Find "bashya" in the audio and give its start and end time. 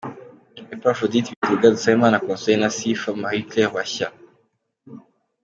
3.75-4.07